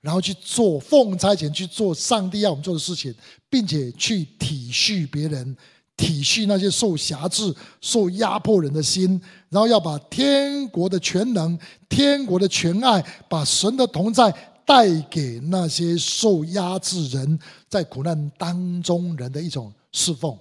[0.00, 3.14] 然后去做奉差遣去做上帝要我们做的事情，
[3.50, 5.54] 并且去体恤别人，
[5.98, 9.20] 体恤那些受辖制、受压迫人的心，
[9.50, 11.58] 然后要把天国的全能、
[11.90, 14.30] 天国的全爱，把神的同在
[14.64, 20.38] 带给那些受压制人在苦难当中人的一种侍奉。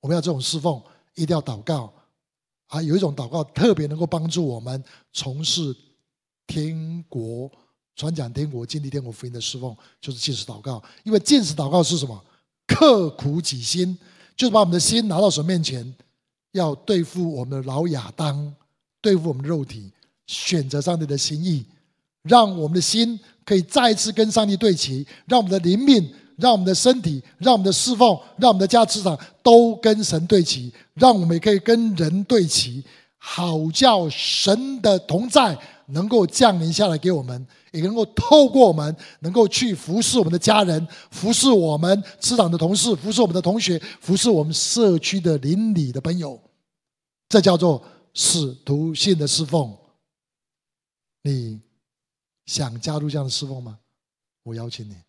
[0.00, 0.80] 我们要这种侍奉，
[1.16, 1.92] 一定要祷告。
[2.68, 5.74] 啊，有一种祷告特别能够帮助我们从事
[6.46, 7.50] 天国、
[7.94, 10.82] 传讲天国、经历天国福音的侍奉，就是禁食祷告。
[11.04, 12.24] 因为禁食祷告是什么？
[12.66, 13.96] 刻苦己心，
[14.36, 15.94] 就是把我们的心拿到神面前，
[16.52, 18.54] 要对付我们的老亚当，
[19.00, 19.92] 对付我们的肉体，
[20.26, 21.64] 选择上帝的心意，
[22.22, 26.12] 让我们的心可以再次跟上帝对齐，让我们的灵命。
[26.36, 32.84] 让我们的身体，让我们的侍奉，让我们的家职场都跟神对齐，让我们也可以跟人对齐，
[33.16, 46.40] 好叫神的同在能够降临下来给我们，也能够透过我们，能够去服侍我们的家人，服侍我们职场的同事，服侍我们的同学，服侍我们社区的邻里的朋友，
[47.28, 47.82] 这叫做
[48.12, 49.76] 使徒性的侍奉。
[51.22, 51.60] 你
[52.46, 53.78] 想加入这样的侍奉吗？
[54.44, 55.05] 我邀请你。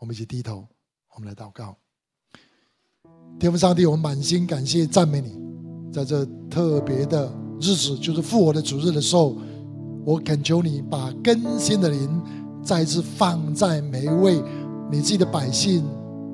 [0.00, 0.66] 我们一起低头，
[1.14, 1.76] 我们来祷告。
[3.38, 5.38] 天父上帝，我们满心感谢赞美你，
[5.92, 7.30] 在这特别的
[7.60, 9.36] 日子，就是复活的主日的时候，
[10.06, 12.22] 我恳求你把更新的灵
[12.62, 14.42] 再次放在每一位
[14.90, 15.84] 你自己的百姓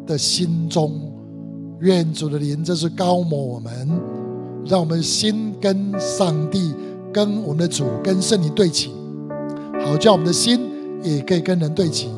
[0.06, 1.12] 的心中。
[1.80, 3.88] 愿主的灵，这是膏抹我们，
[4.64, 6.72] 让我们心跟上帝、
[7.12, 8.92] 跟我们的主、跟圣灵对齐，
[9.84, 10.70] 好叫我们的心
[11.02, 12.08] 也可以跟人对齐。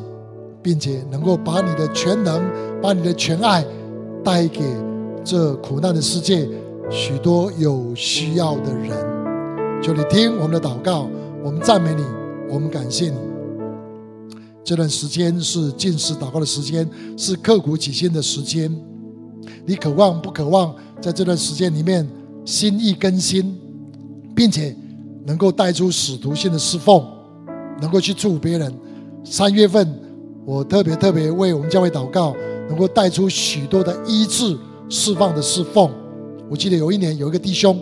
[0.61, 2.41] 并且能够把你的全能、
[2.81, 3.65] 把你的全爱
[4.23, 4.61] 带给
[5.23, 6.47] 这苦难的世界
[6.89, 8.89] 许多有需要的人，
[9.81, 11.07] 求你听我们的祷告，
[11.43, 12.03] 我们赞美你，
[12.49, 13.17] 我们感谢你。
[14.63, 16.87] 这段时间是进食祷告的时间，
[17.17, 18.71] 是刻苦己心的时间。
[19.65, 22.07] 你渴望不渴望在这段时间里面
[22.45, 23.57] 心意更新，
[24.35, 24.75] 并且
[25.25, 27.03] 能够带出使徒性的侍奉，
[27.81, 28.73] 能够去祝别人。
[29.23, 29.87] 三月份，
[30.49, 32.35] 我特别特别为我们教会祷告，
[32.67, 34.57] 能够带出许多的医治、
[34.89, 35.91] 释放的侍奉。
[36.49, 37.79] 我记得有一年有一个弟兄，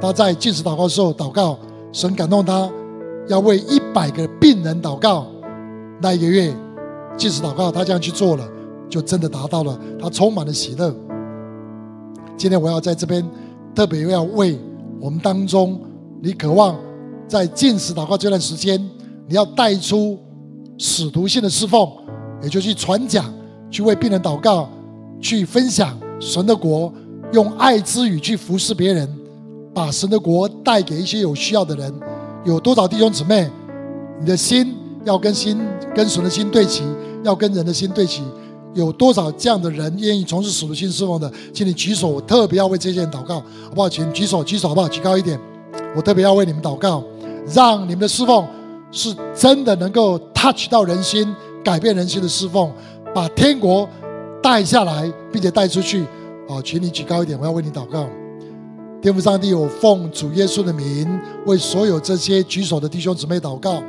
[0.00, 1.58] 他在进食祷告的时候祷告，
[1.92, 2.70] 神感动他
[3.28, 5.26] 要为一百个病人祷告。
[6.00, 6.56] 那一个月
[7.18, 8.48] 进食祷告，他这样去做了，
[8.88, 10.94] 就真的达到了，他充满了喜乐。
[12.34, 13.22] 今天我要在这边
[13.74, 14.58] 特别要为
[14.98, 15.78] 我们当中，
[16.22, 16.78] 你渴望
[17.28, 18.80] 在进食祷告这段时间，
[19.28, 20.18] 你要带出
[20.82, 21.86] 使徒性的侍奉，
[22.42, 23.30] 也就去传讲，
[23.70, 24.66] 去为病人祷告，
[25.20, 26.90] 去分享神的国，
[27.32, 29.06] 用爱之语去服侍别人，
[29.74, 31.92] 把神的国带给一些有需要的人。
[32.46, 33.46] 有多少弟兄姊妹，
[34.18, 34.74] 你的心
[35.04, 35.60] 要跟心
[35.94, 36.82] 跟神的心对齐，
[37.22, 38.22] 要跟人的心对齐？
[38.72, 41.30] 有多少这样的人愿意从事使徒性侍奉的？
[41.52, 43.86] 请你举手，我特别要为这些人祷告，好不好？
[43.86, 44.88] 请举手，举手好不好？
[44.88, 45.38] 举高一点，
[45.94, 47.04] 我特别要为你们祷告，
[47.52, 48.46] 让你们的侍奉
[48.92, 51.34] 是真的能够 touch 到人心、
[51.64, 52.72] 改变人心的侍奉，
[53.14, 53.88] 把天国
[54.42, 56.04] 带下来，并且带出去。
[56.48, 58.06] 好，请你举高一点，我要为你祷告。
[59.00, 63.82] 天父上帝，我奉主耶稣的名，为所有这些举手的弟兄姊妹祷告，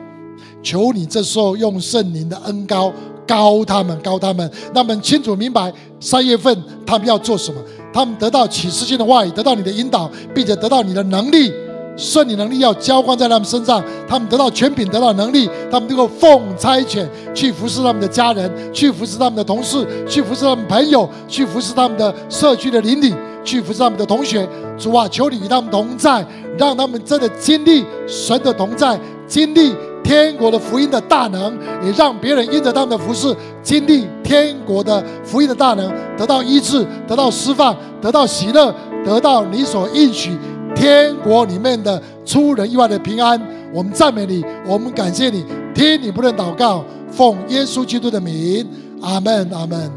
[0.63, 2.93] 求你这时候用圣灵的恩膏。
[3.27, 5.71] 高他们，高他们，让他们清楚明白
[6.01, 6.53] 三月份
[6.85, 7.61] 他们要做什么。
[7.93, 11.49] 他们得到启示性的话语，得到你的引导，并且得到你的能力，
[11.95, 13.83] 圣灵能力要浇灌在他们身上。
[14.07, 23.13] 他们得到权柄，得到能力，他们能够奉差遣去服侍他们的家人，去服侍他们的同事，去服侍他们朋友，去服侍他们的社区的邻里，
[23.43, 24.47] 去服侍他们的同学。
[24.77, 26.25] 主啊，求你与他们同在，
[26.57, 29.73] 让他们真的经历神的同在，经历。
[30.03, 38.73] 天国的福音的大能，也让别人因着他们的服侍，经历天国的福音的大能，得到医治，得到释放，得到喜乐，
[39.05, 40.31] 得到你所应许
[40.75, 43.39] 天国里面的出人意外的平安。
[43.73, 48.65] 我们赞美你，我们感谢你，听你不断祷告，奉耶稣基督的名，
[49.01, 49.91] 阿门，阿门。